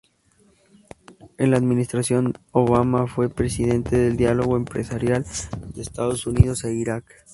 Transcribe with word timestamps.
En 1.37 1.51
la 1.51 1.57
Administración 1.57 2.33
Obama, 2.53 3.05
fue 3.05 3.29
presidente 3.29 3.99
del 3.99 4.17
Diálogo 4.17 4.57
Empresarial 4.57 5.23
de 5.75 5.79
Estados 5.83 6.25
Unidos 6.25 6.63
e 6.63 6.73
Irak. 6.73 7.05